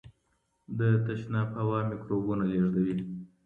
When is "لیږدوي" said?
2.51-2.95